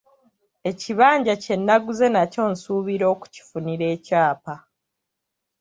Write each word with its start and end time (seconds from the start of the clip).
Ekibanja 0.69 1.33
kye 1.43 1.55
nnaguze 1.59 2.05
nakyo 2.15 2.41
nsuubira 2.51 3.05
okukifunira 3.13 3.85
ekyapa. 3.95 4.53